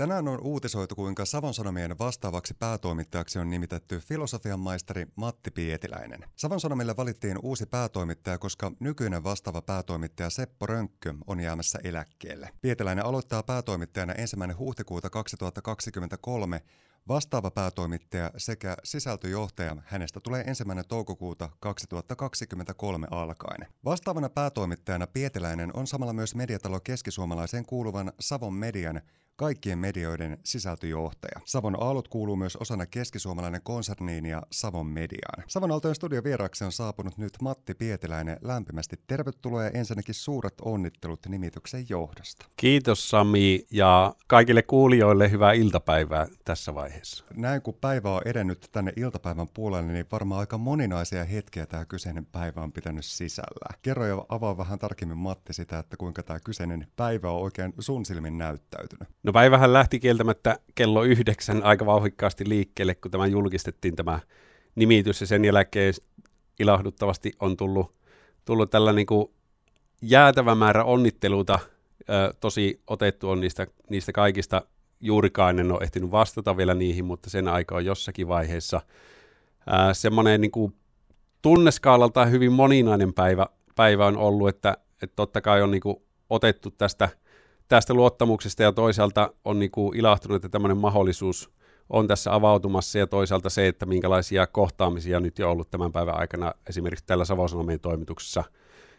[0.00, 6.24] Tänään on uutisoitu, kuinka Savon Sanomien vastaavaksi päätoimittajaksi on nimitetty filosofian maisteri Matti Pietiläinen.
[6.36, 12.50] Savon Sanomille valittiin uusi päätoimittaja, koska nykyinen vastaava päätoimittaja Seppo Rönkkö on jäämässä eläkkeelle.
[12.60, 16.60] Pietiläinen aloittaa päätoimittajana ensimmäinen huhtikuuta 2023
[17.08, 23.66] Vastaava päätoimittaja sekä sisältöjohtaja hänestä tulee ensimmäinen toukokuuta 2023 alkaen.
[23.84, 29.02] Vastaavana päätoimittajana Pietiläinen on samalla myös mediatalo keskisuomalaiseen kuuluvan Savon median
[29.40, 31.40] kaikkien medioiden sisältöjohtaja.
[31.44, 35.44] Savon Aalut kuuluu myös osana keskisuomalainen konserniin ja Savon mediaan.
[35.46, 38.36] Savon Aaltojen studio vieraksi on saapunut nyt Matti Pietiläinen.
[38.42, 42.46] Lämpimästi tervetuloa ja ensinnäkin suuret onnittelut nimityksen johdosta.
[42.56, 47.24] Kiitos Sami ja kaikille kuulijoille hyvää iltapäivää tässä vaiheessa.
[47.36, 52.26] Näin kun päivä on edennyt tänne iltapäivän puolelle, niin varmaan aika moninaisia hetkiä tämä kyseinen
[52.26, 53.78] päivä on pitänyt sisällä.
[53.82, 58.04] Kerro ja avaa vähän tarkemmin Matti sitä, että kuinka tämä kyseinen päivä on oikein sun
[58.04, 59.08] silmin näyttäytynyt.
[59.22, 64.20] No No päivähän lähti kieltämättä kello yhdeksän aika vauhikkaasti liikkeelle, kun tämä julkistettiin tämä
[64.74, 65.94] nimitys ja sen jälkeen
[66.60, 67.94] ilahduttavasti on tullut,
[68.44, 69.30] tullut tällä niin kuin
[70.02, 71.58] jäätävä määrä onnitteluita.
[72.40, 74.62] tosi otettu on niistä, niistä kaikista.
[75.00, 78.80] Juurikaan en ole ehtinyt vastata vielä niihin, mutta sen aika on jossakin vaiheessa.
[79.92, 80.74] semmoinen niin
[81.42, 83.46] tunneskaalalta hyvin moninainen päivä,
[83.76, 85.96] päivä on ollut, että, että totta kai on niin kuin
[86.30, 87.08] otettu tästä–
[87.70, 91.50] tästä luottamuksesta ja toisaalta on niin kuin ilahtunut, että tämmöinen mahdollisuus
[91.90, 96.52] on tässä avautumassa ja toisaalta se, että minkälaisia kohtaamisia nyt jo ollut tämän päivän aikana
[96.68, 97.48] esimerkiksi täällä Savon
[97.82, 98.44] toimituksessa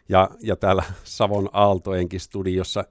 [0.08, 2.84] ja, ja täällä Savon Aaltojenkin studiossa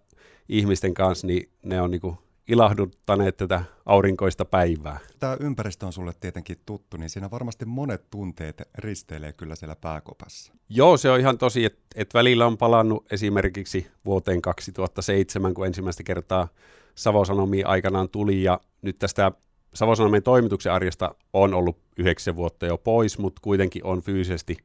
[0.50, 2.18] ihmisten kanssa, niin ne on niin kuin
[2.52, 5.00] ilahduttaneet tätä aurinkoista päivää.
[5.20, 10.54] Tämä ympäristö on sulle tietenkin tuttu, niin siinä varmasti monet tunteet risteilee kyllä siellä pääkopassa.
[10.70, 16.04] Joo, se on ihan tosi, että et välillä on palannut esimerkiksi vuoteen 2007, kun ensimmäistä
[16.04, 16.48] kertaa
[16.96, 19.32] Savosanomia aikanaan tuli, ja nyt tästä
[19.74, 24.58] Savosanomien toimituksen arjesta on ollut yhdeksän vuotta jo pois, mutta kuitenkin on fyysisesti,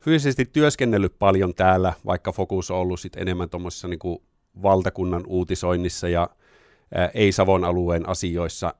[0.00, 4.20] fyysisesti työskennellyt paljon täällä, vaikka fokus on ollut sit enemmän tuommoisessa niin
[4.62, 6.28] valtakunnan uutisoinnissa ja
[7.14, 8.74] ei-Savon alueen asioissa,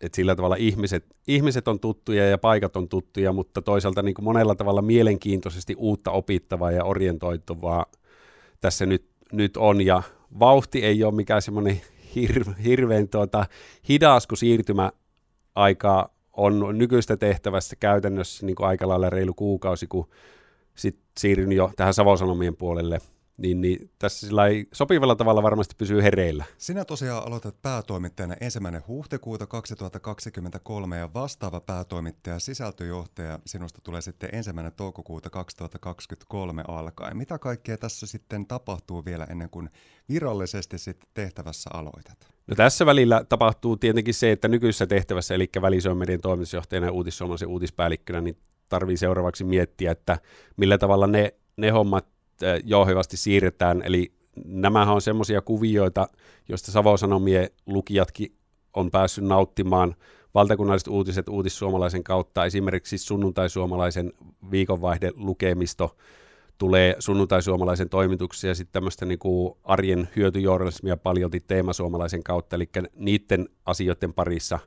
[0.00, 4.24] että sillä tavalla ihmiset, ihmiset on tuttuja ja paikat on tuttuja, mutta toisaalta niin kuin
[4.24, 7.86] monella tavalla mielenkiintoisesti uutta opittavaa ja orientoituvaa
[8.60, 10.02] tässä nyt, nyt on, ja
[10.38, 11.80] vauhti ei ole mikään semmoinen
[12.14, 13.46] hir, hirveän tuota,
[13.88, 20.08] hidas, kun siirtymäaika on nykyistä tehtävässä käytännössä niin kuin aika lailla reilu kuukausi, kun
[20.74, 22.98] sit siirryn jo tähän Savosanomien puolelle–
[23.40, 26.44] niin, niin tässä sillä ei sopivalla tavalla varmasti pysyy hereillä.
[26.58, 34.72] Sinä tosiaan aloitat päätoimittajana ensimmäinen huhtikuuta 2023 ja vastaava päätoimittaja sisältöjohtaja sinusta tulee sitten ensimmäinen
[34.72, 37.16] toukokuuta 2023 alkaen.
[37.16, 39.70] Mitä kaikkea tässä sitten tapahtuu vielä ennen kuin
[40.08, 42.28] virallisesti sitten tehtävässä aloitat?
[42.46, 48.20] No tässä välillä tapahtuu tietenkin se, että nykyisessä tehtävässä, eli välisyömedien toimitusjohtajana ja uutissuomalaisen uutispäällikkönä,
[48.20, 48.36] niin
[48.68, 50.18] tarvii seuraavaksi miettiä, että
[50.56, 52.06] millä tavalla ne, ne hommat
[52.64, 53.82] jouhevasti siirretään.
[53.82, 54.12] Eli
[54.44, 56.08] nämähän on semmoisia kuvioita,
[56.48, 58.36] joista Savosanomien lukijatkin
[58.76, 59.94] on päässyt nauttimaan
[60.34, 62.44] valtakunnalliset uutiset uutissuomalaisen kautta.
[62.44, 64.12] Esimerkiksi sunnuntaisuomalaisen
[64.50, 65.96] viikonvaihde lukemisto
[66.58, 73.48] tulee sunnuntaisuomalaisen toimituksia ja sitten tämmöistä niin kuin arjen hyötyjournalismia paljolti teemasuomalaisen kautta, eli niiden
[73.66, 74.58] asioiden parissa,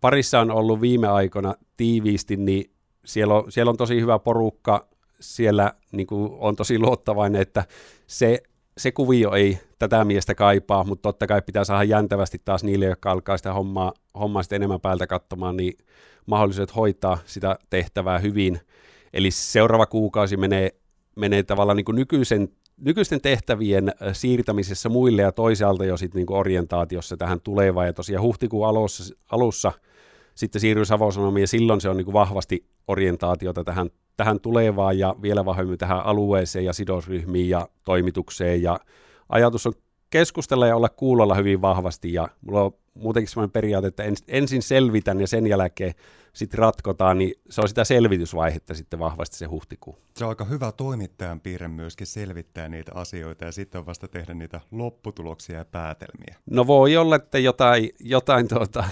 [0.00, 2.70] parissa on ollut viime aikoina tiiviisti, niin
[3.04, 4.88] siellä on, siellä on tosi hyvä porukka,
[5.20, 7.64] siellä niin kuin on tosi luottavainen, että
[8.06, 8.42] se,
[8.78, 13.10] se kuvio ei tätä miestä kaipaa, mutta totta kai pitää saada jäntävästi taas niille, jotka
[13.10, 15.78] alkaa sitä hommaa, hommaa sitten enemmän päältä katsomaan, niin
[16.26, 18.60] mahdollisuudet hoitaa sitä tehtävää hyvin.
[19.12, 20.70] Eli seuraava kuukausi menee,
[21.16, 27.16] menee tavallaan niin kuin nykyisen, nykyisten tehtävien siirtämisessä muille ja toisaalta jo sitten niin orientaatiossa
[27.16, 27.86] tähän tulevaan.
[27.86, 29.72] Ja tosiaan huhtikuun alussa, alussa
[30.34, 35.14] sitten siirryy Savosanomiin ja silloin se on niin kuin vahvasti orientaatiota tähän tähän tulevaan ja
[35.22, 38.62] vielä vahvemmin tähän alueeseen ja sidosryhmiin ja toimitukseen.
[38.62, 38.80] Ja
[39.28, 39.72] ajatus on
[40.10, 45.20] keskustella ja olla kuulolla hyvin vahvasti ja mulla on muutenkin sellainen periaate, että ensin selvitän
[45.20, 45.94] ja sen jälkeen
[46.32, 49.98] sitten ratkotaan, niin se on sitä selvitysvaihetta sitten vahvasti se huhtikuu.
[50.16, 54.60] Se on aika hyvä toimittajan piirre myöskin selvittää niitä asioita ja sitten vasta tehdä niitä
[54.70, 56.36] lopputuloksia ja päätelmiä.
[56.50, 58.84] No voi olla, että jotain, jotain tuota,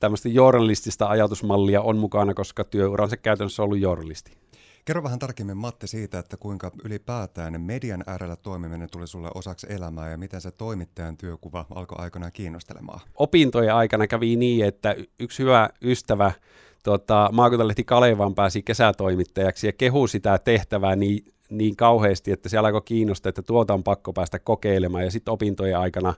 [0.00, 4.43] tämmöistä journalistista ajatusmallia on mukana, koska työuransa käytännössä on ollut journalisti.
[4.84, 10.10] Kerro vähän tarkemmin Matti siitä, että kuinka ylipäätään median äärellä toimiminen tuli sulle osaksi elämää
[10.10, 13.00] ja miten se toimittajan työkuva alkoi aikanaan kiinnostelemaan?
[13.14, 16.32] Opintojen aikana kävi niin, että yksi hyvä ystävä
[16.82, 22.82] tota, maakuntalehti Kalevan pääsi kesätoimittajaksi ja kehu sitä tehtävää niin, niin kauheasti, että se alkoi
[22.84, 26.14] kiinnostaa, että tuota on pakko päästä kokeilemaan ja sitten opintojen aikana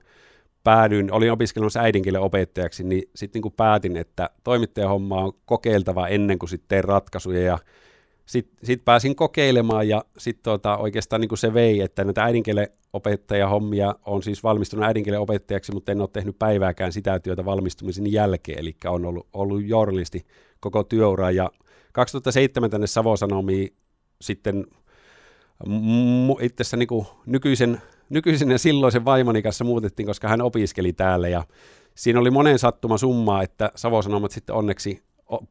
[0.65, 6.51] päädyin, olin opiskelemassa äidinkielen opettajaksi, niin sitten niin päätin, että toimittajahomma on kokeiltava ennen kuin
[6.51, 7.59] sitten ratkaisuja ja
[8.27, 13.95] sitten sit pääsin kokeilemaan ja sitten tota, oikeastaan niin se vei, että näitä äidinkielen opettajahommia
[14.07, 18.77] on siis valmistunut äidinkielen opettajaksi, mutta en ole tehnyt päivääkään sitä työtä valmistumisen jälkeen, eli
[18.85, 20.27] on ollut, ollut journalisti
[20.61, 21.31] koko työura.
[21.31, 21.51] Ja
[21.93, 23.77] 2007 tänne Savosanomiin
[24.21, 24.67] sitten
[26.41, 31.29] itse asiassa niin nykyisen, nykyisen ja silloisen vaimoni kanssa muutettiin, koska hän opiskeli täällä.
[31.29, 31.45] Ja
[31.95, 35.03] siinä oli monen sattuma summaa, että Savosanomat sitten onneksi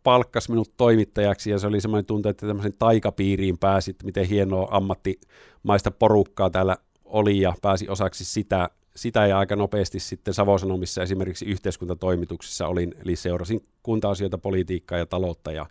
[0.04, 5.92] palkkas minut toimittajaksi ja se oli semmoinen tunte, että tämmöisen taikapiiriin pääsit, miten hienoa ammattimaista
[5.92, 12.68] porukkaa täällä oli ja pääsi osaksi sitä, sitä ja aika nopeasti sitten Savosanomissa esimerkiksi yhteiskuntatoimituksessa
[12.68, 15.66] olin, eli seurasin kunta-asioita, politiikkaa ja taloutta ja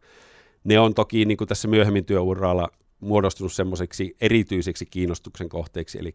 [0.65, 2.69] ne on toki niin kuin tässä myöhemmin työuralla
[3.01, 6.15] muodostunut semmoiseksi erityiseksi kiinnostuksen kohteeksi, eli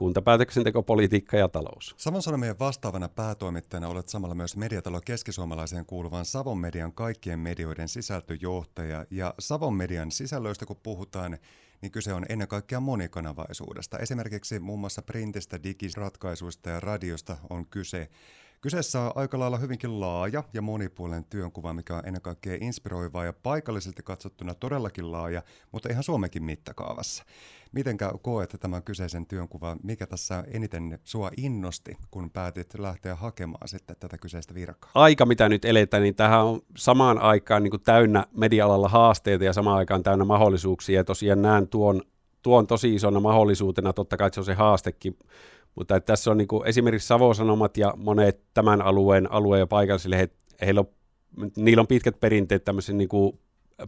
[0.00, 1.94] kuntapäätöksenteko, politiikka ja talous.
[1.96, 9.06] Savon Sanomien vastaavana päätoimittajana olet samalla myös mediatalo keskisuomalaiseen kuuluvan Savon median kaikkien medioiden sisältöjohtaja.
[9.10, 11.38] Ja Savon median sisällöistä kun puhutaan,
[11.82, 13.98] niin kyse on ennen kaikkea monikanavaisuudesta.
[13.98, 18.08] Esimerkiksi muun muassa printistä, digiratkaisuista ja radiosta on kyse.
[18.62, 23.32] Kyseessä on aika lailla hyvinkin laaja ja monipuolinen työnkuva, mikä on ennen kaikkea inspiroivaa ja
[23.32, 25.42] paikallisesti katsottuna todellakin laaja,
[25.72, 27.24] mutta ihan Suomenkin mittakaavassa.
[27.72, 33.96] Mitenkä koet tämän kyseisen työnkuvan, mikä tässä eniten sua innosti, kun päätit lähteä hakemaan sitten
[34.00, 34.90] tätä kyseistä virkaa?
[34.94, 39.52] Aika, mitä nyt eletään, niin tähän on samaan aikaan niin kuin täynnä media-alalla haasteita ja
[39.52, 41.00] samaan aikaan täynnä mahdollisuuksia.
[41.00, 42.02] Ja tosiaan näen tuon,
[42.42, 45.18] tuon tosi isona mahdollisuutena, totta kai se on se haastekin,
[45.74, 50.18] mutta että tässä on niin kuin esimerkiksi Savosanomat ja monet tämän alueen alueen ja paikallisille,
[50.18, 50.28] he,
[50.60, 50.86] heillä on,
[51.56, 53.38] niillä on pitkät perinteet tämmöisen niin kuin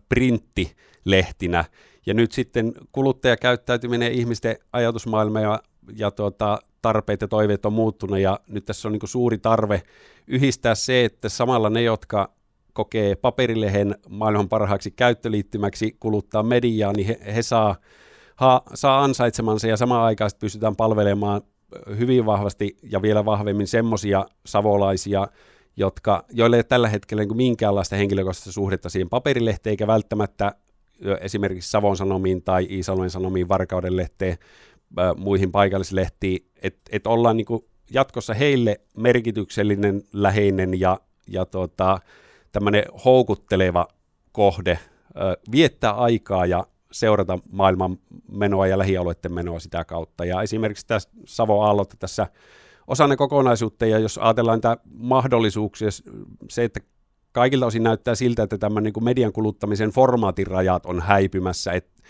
[0.09, 1.65] printtilehtinä,
[2.07, 5.63] ja nyt sitten kuluttajakäyttäytyminen, ihmisten ajatusmaailma ja,
[5.97, 9.83] ja tuota, tarpeet ja toiveet on muuttunut, ja nyt tässä on niin suuri tarve
[10.27, 12.33] yhdistää se, että samalla ne, jotka
[12.73, 17.77] kokee paperilehen maailman parhaaksi käyttöliittymäksi kuluttaa mediaa, niin he, he saa,
[18.37, 21.43] ha, saa ansaitsemansa ja samaan aikaan pystytään palvelemaan
[21.99, 25.29] hyvin vahvasti ja vielä vahvemmin semmoisia savolaisia,
[25.77, 30.55] jotka, joille ei ole tällä hetkellä niin minkäänlaista henkilökohtaista suhdetta siihen paperilehteen, eikä välttämättä
[31.21, 34.39] esimerkiksi Savon Sanomiin tai Iisalmen Sanomiin, Varkauden lehteen,
[35.17, 37.47] muihin paikallislehtiin, että et ollaan niin
[37.91, 41.99] jatkossa heille merkityksellinen, läheinen ja, ja tota,
[42.53, 43.89] tämmöinen houkutteleva
[44.33, 44.79] kohde
[45.53, 47.99] viettää aikaa ja seurata maailman
[48.33, 50.25] menoa ja lähialueiden menoa sitä kautta.
[50.25, 52.27] Ja esimerkiksi tässä Savo Aallot tässä
[52.87, 55.89] osana kokonaisuutta, ja jos ajatellaan tämä mahdollisuuksia,
[56.51, 56.81] se, että
[57.33, 62.03] kaikilta osin näyttää siltä, että tämän niin kuin median kuluttamisen formaatin rajat on häipymässä, että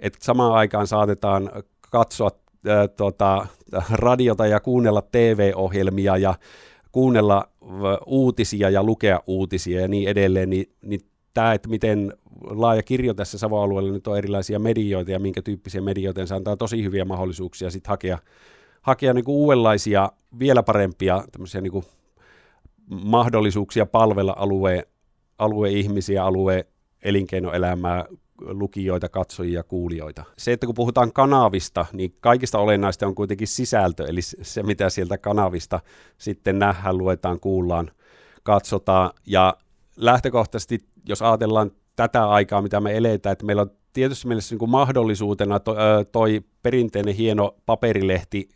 [0.00, 1.50] et samaan aikaan saatetaan
[1.90, 2.30] katsoa
[2.66, 3.46] ää, tota,
[3.90, 6.34] radiota ja kuunnella TV-ohjelmia ja
[6.92, 7.48] kuunnella
[8.06, 11.00] uutisia ja lukea uutisia ja niin edelleen, niin, niin
[11.36, 12.12] tämä, että miten
[12.44, 16.56] laaja kirjo tässä Savo-alueella nyt on erilaisia medioita ja minkä tyyppisiä medioita, niin se antaa
[16.56, 18.18] tosi hyviä mahdollisuuksia sitten hakea,
[18.82, 21.84] hakea niin kuin uudenlaisia, vielä parempia tämmöisiä niin kuin
[22.86, 24.82] mahdollisuuksia palvella alueen,
[25.38, 26.64] alueen ihmisiä, alueen
[27.02, 28.04] elinkeinoelämää,
[28.40, 30.24] lukijoita, katsojia, kuulijoita.
[30.38, 35.18] Se, että kun puhutaan kanavista, niin kaikista olennaista on kuitenkin sisältö, eli se, mitä sieltä
[35.18, 35.80] kanavista
[36.18, 37.90] sitten nähdään, luetaan, kuullaan,
[38.42, 39.10] katsotaan.
[39.26, 39.56] Ja
[39.96, 40.78] lähtökohtaisesti,
[41.08, 45.60] jos ajatellaan tätä aikaa, mitä me eletään, että meillä on tietysti mielessä niin kuin mahdollisuutena
[45.60, 45.76] to,
[46.12, 48.48] toi perinteinen hieno paperilehti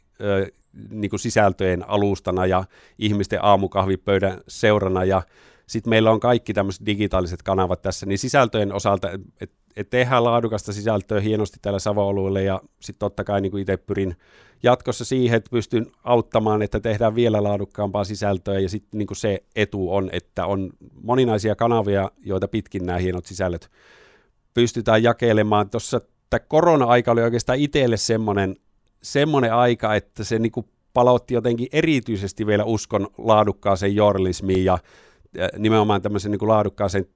[0.90, 2.64] niin kuin sisältöjen alustana ja
[2.98, 5.04] ihmisten aamukahvipöydän seurana.
[5.04, 5.22] Ja
[5.66, 10.72] sitten meillä on kaikki tämmöiset digitaaliset kanavat tässä, niin sisältöjen osalta, että et tehdään laadukasta
[10.72, 14.16] sisältöä hienosti täällä Savo-alueella ja sitten totta kai niin itse pyrin
[14.62, 19.94] jatkossa siihen, että pystyn auttamaan, että tehdään vielä laadukkaampaa sisältöä ja sitten niin se etu
[19.94, 20.70] on, että on
[21.02, 23.70] moninaisia kanavia, joita pitkin nämä hienot sisällöt
[24.54, 25.70] pystytään jakelemaan.
[25.70, 26.00] Tuossa
[26.30, 28.56] tämä korona-aika oli oikeastaan itselle semmoinen,
[29.02, 30.52] semmoinen aika, että se niin
[30.92, 34.78] palautti jotenkin erityisesti vielä uskon laadukkaaseen journalismiin ja
[35.58, 37.06] nimenomaan tämmöisen niin laadukkaaseen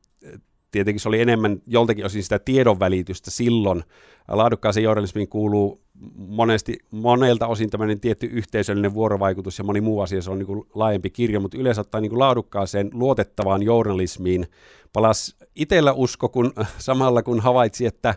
[0.74, 3.84] tietenkin se oli enemmän joltakin osin sitä tiedonvälitystä silloin.
[4.28, 5.82] Laadukkaaseen journalismiin kuuluu
[6.16, 10.64] monesti, monelta osin tämmöinen tietty yhteisöllinen vuorovaikutus ja moni muu asia, se on niin kuin
[10.74, 14.46] laajempi kirjo, mutta yleensä ottaen niin kuin laadukkaaseen, luotettavaan journalismiin
[14.92, 18.14] palas itsellä usko, kun, samalla kun havaitsi, että,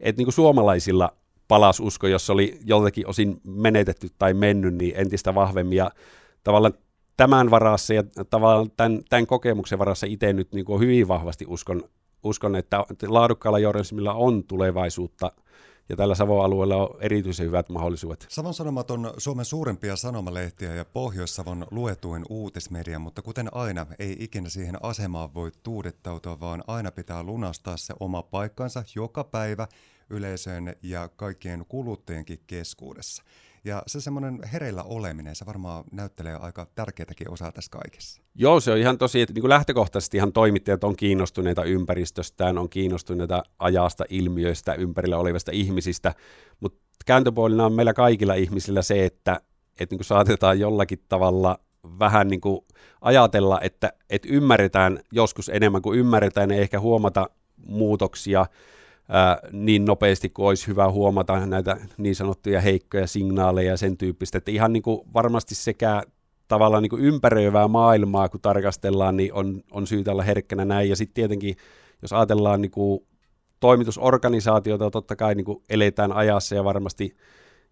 [0.00, 1.12] että niin kuin suomalaisilla
[1.48, 5.90] palas usko, jos oli joltakin osin menetetty tai mennyt, niin entistä vahvemmin ja
[6.44, 6.74] tavallaan
[7.16, 11.82] tämän varassa ja tavallaan tämän, tämän kokemuksen varassa itse nyt niin kuin hyvin vahvasti uskon,
[12.24, 15.32] uskon että laadukkaalla journalismilla on tulevaisuutta
[15.88, 18.26] ja tällä Savon alueella on erityisen hyvät mahdollisuudet.
[18.28, 24.48] Savon Sanomat on Suomen suurimpia sanomalehtiä ja Pohjois-Savon luetuin uutismedia, mutta kuten aina, ei ikinä
[24.48, 29.68] siihen asemaan voi tuudettautua, vaan aina pitää lunastaa se oma paikkansa joka päivä
[30.10, 33.22] yleisön ja kaikkien kuluttajienkin keskuudessa.
[33.64, 38.22] Ja se semmoinen hereillä oleminen, se varmaan näyttelee aika tärkeätäkin osaa tässä kaikessa.
[38.34, 42.68] Joo, se on ihan tosi, että niin kuin lähtökohtaisesti ihan toimittajat on kiinnostuneita ympäristöstään, on
[42.68, 46.14] kiinnostuneita ajasta, ilmiöistä, ympärillä olevista ihmisistä,
[46.60, 49.40] mutta kääntöpuolina on meillä kaikilla ihmisillä se, että,
[49.80, 51.58] että niin kuin saatetaan jollakin tavalla
[51.98, 52.60] vähän niin kuin
[53.00, 57.30] ajatella, että, että ymmärretään joskus enemmän kuin ymmärretään ja ehkä huomata
[57.66, 58.46] muutoksia
[59.52, 64.50] niin nopeasti kuin olisi hyvä huomata näitä niin sanottuja heikkoja signaaleja ja sen tyyppistä, että
[64.50, 66.02] ihan niin kuin varmasti sekä
[66.48, 70.88] tavallaan niin kuin ympäröivää maailmaa, kun tarkastellaan, niin on, on syytä olla herkkänä näin.
[70.88, 71.56] Ja sitten tietenkin,
[72.02, 73.00] jos ajatellaan niin kuin
[73.60, 77.16] toimitusorganisaatiota, totta kai niin kuin eletään ajassa ja varmasti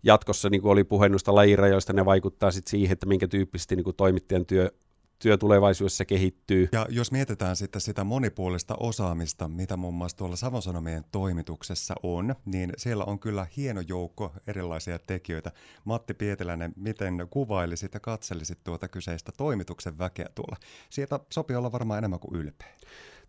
[0.03, 3.97] jatkossa, niin kuin oli puhennusta lajirajoista, ne vaikuttaa sitten siihen, että minkä tyyppisesti niin kuin
[3.97, 4.71] toimittajan työ
[5.19, 6.69] työ tulevaisuudessa kehittyy.
[6.73, 12.35] Ja jos mietitään sitten sitä monipuolista osaamista, mitä muun muassa tuolla Savon Sanomien toimituksessa on,
[12.45, 15.53] niin siellä on kyllä hieno joukko erilaisia tekijöitä.
[15.85, 20.57] Matti Pietiläinen, miten kuvailisit ja katselisit tuota kyseistä toimituksen väkeä tuolla?
[20.91, 22.69] Sieltä sopii olla varmaan enemmän kuin ylpeä.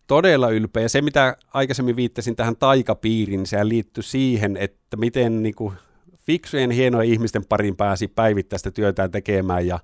[0.07, 0.83] Todella ylpeä.
[0.83, 5.73] Ja se, mitä aikaisemmin viittasin tähän taikapiiriin, se liittyy siihen, että miten niin kuin,
[6.17, 9.79] fiksujen hienojen ihmisten parin pääsi päivittäistä työtään tekemään ja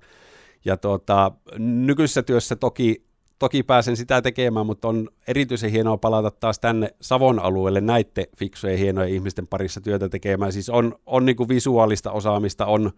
[0.66, 3.04] ja tuota, nykyisessä työssä toki,
[3.38, 8.78] toki pääsen sitä tekemään, mutta on erityisen hienoa palata taas tänne Savon alueelle näiden fiksujen
[8.78, 10.52] hienojen ihmisten parissa työtä tekemään.
[10.52, 12.92] Siis on, on niin kuin visuaalista osaamista, on,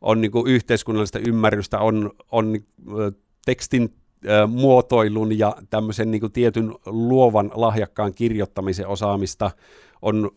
[0.00, 2.58] on niin kuin yhteiskunnallista ymmärrystä, on, on
[3.46, 3.94] tekstin
[4.48, 9.50] muotoilun ja tämmöisen niin kuin tietyn luovan lahjakkaan kirjoittamisen osaamista,
[10.02, 10.30] on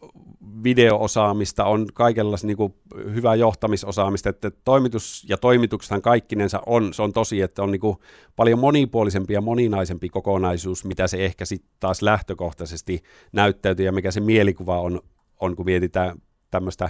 [0.64, 2.74] videoosaamista, on kaikenlaista niin kuin
[3.14, 7.98] hyvää johtamisosaamista, että toimitus ja toimituksethan kaikkinensa on, se on tosi, että on niin kuin
[8.36, 14.20] paljon monipuolisempi ja moninaisempi kokonaisuus, mitä se ehkä sitten taas lähtökohtaisesti näyttäytyy ja mikä se
[14.20, 15.02] mielikuva on,
[15.40, 16.90] on kun mietitään tämmöistä,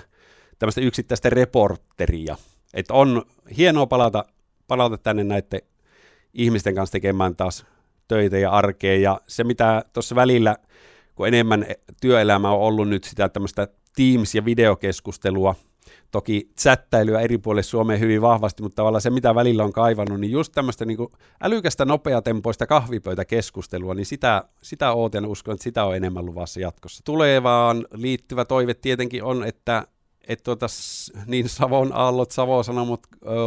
[0.60, 2.36] tämmöistä yksittäistä reporteria.
[2.74, 3.24] Että on
[3.58, 4.26] hienoa palata,
[4.68, 5.62] palata tänne näiden
[6.34, 7.66] ihmisten kanssa tekemään taas
[8.08, 10.56] töitä ja arkea ja se mitä tuossa välillä–
[11.20, 11.66] kun enemmän
[12.02, 13.68] työelämä on ollut nyt sitä tämmöistä
[13.98, 15.56] Teams- ja videokeskustelua,
[16.12, 20.32] toki chattailuja eri puolille Suomeen hyvin vahvasti, mutta tavallaan se, mitä välillä on kaivannut, niin
[20.32, 20.98] just tämmöistä niin
[21.42, 27.02] älykästä, nopeatempoista kahvipöytäkeskustelua, niin sitä, sitä ootan uskon, että sitä on enemmän luvassa jatkossa.
[27.06, 29.88] Tulevaan liittyvä toive tietenkin on, että
[30.28, 30.66] että tuota,
[31.26, 33.00] niin Savon Aallot, Savon Sanomat,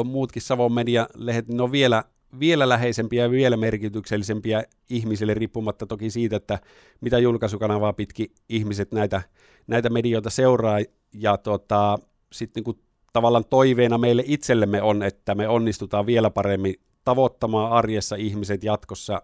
[0.04, 2.04] muutkin Savon medialehdet, ne on vielä
[2.40, 6.58] vielä läheisempiä ja vielä merkityksellisempiä ihmisille, riippumatta toki siitä, että
[7.00, 9.22] mitä julkaisukanavaa pitki ihmiset näitä,
[9.66, 10.78] näitä medioita seuraa.
[11.12, 11.98] Ja tota,
[12.32, 12.78] sitten niin
[13.12, 16.74] tavallaan toiveena meille itsellemme on, että me onnistutaan vielä paremmin
[17.04, 19.22] tavoittamaan arjessa ihmiset jatkossa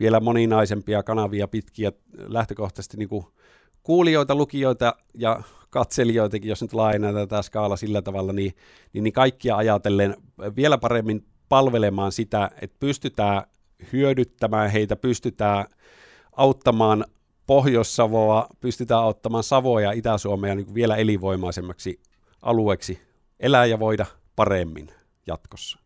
[0.00, 3.24] vielä moninaisempia kanavia pitkiä lähtökohtaisesti niin kuin
[3.82, 8.54] kuulijoita, lukijoita ja katselijoitakin, jos nyt laajennetaan tämä skaala sillä tavalla, niin,
[8.92, 10.16] niin, niin kaikkia ajatellen
[10.56, 13.42] vielä paremmin palvelemaan sitä, että pystytään
[13.92, 15.66] hyödyttämään heitä, pystytään
[16.32, 17.04] auttamaan
[17.46, 22.00] Pohjois-Savoa, pystytään auttamaan Savoa ja Itä-Suomea niin vielä elinvoimaisemmaksi
[22.42, 23.02] alueeksi
[23.40, 24.88] elää ja voida paremmin
[25.26, 25.78] jatkossa.